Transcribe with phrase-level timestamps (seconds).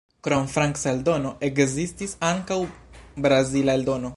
[0.27, 2.59] Krom franca eldono, ekzistis ankaŭ
[3.27, 4.09] brazila eldono.